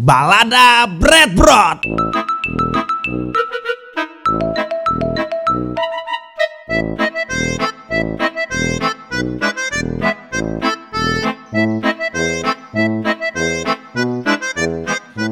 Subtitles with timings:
[0.00, 1.84] Balada Bread Brot.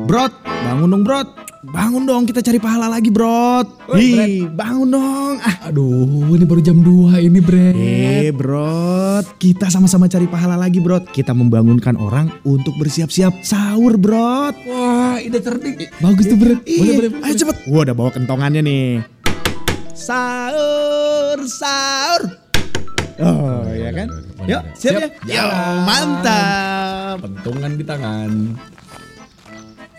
[0.04, 1.37] Brot, bangun dong Brot.
[1.58, 3.90] Bangun dong, kita cari pahala lagi Brot.
[3.90, 5.42] Hi, bangun dong.
[5.42, 6.06] Ah, Aduh,
[6.38, 7.74] ini baru jam 2 ini, Bre.
[7.74, 11.10] Eh Brot, kita sama-sama cari pahala lagi Brot.
[11.10, 14.54] Kita membangunkan orang untuk bersiap-siap sahur Brot.
[14.70, 15.90] Wah, ide cerdik.
[15.98, 16.62] Bagus tuh, Bre.
[16.62, 17.26] Boleh, boleh, boleh.
[17.26, 17.56] Ayo cepet.
[17.66, 19.02] Gua udah bawa kentongannya nih.
[19.98, 22.38] Sahur, sahur.
[23.18, 24.06] Oh, ya kan?
[24.46, 25.42] Yuk, siap, ya?
[25.42, 25.46] Yo,
[25.82, 27.18] mantap.
[27.18, 28.30] Pentungan di tangan.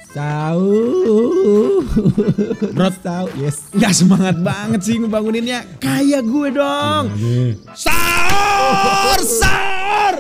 [0.10, 1.86] Sahur.
[2.74, 3.30] Brot, Sahur.
[3.38, 3.70] Yes.
[3.70, 5.62] Nggak semangat banget sih ngebanguninnya.
[5.78, 7.14] Kayak gue dong.
[7.78, 10.14] Sahur, sahur.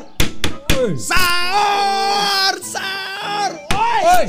[0.69, 1.78] Sahur, sahur.
[4.19, 4.27] Woi.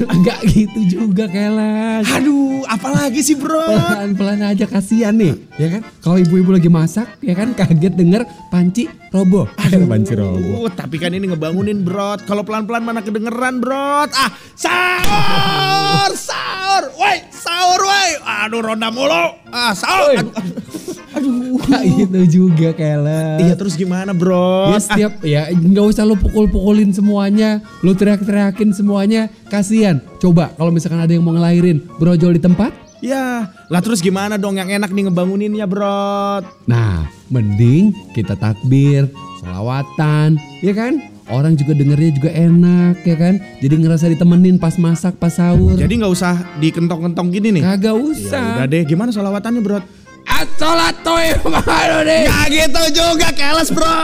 [0.00, 2.08] Enggak gitu juga, Kelas.
[2.08, 3.68] Aduh, apalagi sih, Bro?
[3.68, 5.82] Pelan-pelan aja kasihan nih, ya kan?
[6.00, 9.44] Kalau ibu-ibu lagi masak, ya kan kaget denger panci roboh.
[9.68, 10.64] Aduh, panci roboh.
[10.64, 12.24] Uh, tapi kan ini ngebangunin brot.
[12.24, 14.08] Kalau pelan-pelan mana kedengeran brot.
[14.16, 18.08] Ah, sahur, sahur, woi, sahur, woi.
[18.24, 19.36] Aduh, ronda mulu.
[19.52, 20.16] Ah, sahur.
[20.16, 20.79] Aduh, aduh.
[21.10, 23.42] Enggak gitu juga, Kelas.
[23.42, 24.70] Iya terus gimana bro?
[24.70, 29.98] Ya setiap ya nggak usah lo pukul-pukulin semuanya, lo teriak-teriakin semuanya, kasihan.
[30.22, 32.70] Coba kalau misalkan ada yang mau ngelahirin, brojol di tempat.
[33.00, 36.44] Ya, lah terus gimana dong yang enak nih ngebanguninnya brot?
[36.68, 39.08] Nah, mending kita takbir,
[39.40, 41.00] sholawatan, ya kan?
[41.30, 43.40] Orang juga dengernya juga enak, ya kan?
[43.62, 45.80] Jadi ngerasa ditemenin pas masak, pas sahur.
[45.80, 47.62] Jadi nggak usah dikentong-kentong gini nih.
[47.64, 48.46] Kagak Ya usah.
[48.60, 49.62] udah deh, gimana solawatannya
[50.56, 52.28] sholat toy malu nih.
[52.28, 54.00] Gak gitu juga keles bro.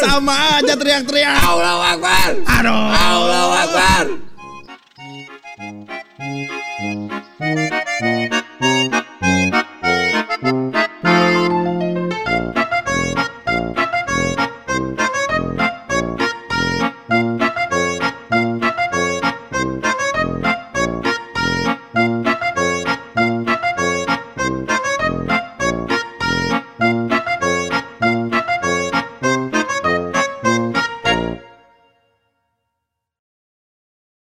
[0.00, 1.38] Sama aja teriak-teriak.
[1.44, 2.88] Allah wakbar Aduh.
[2.92, 4.04] Allahu Akbar.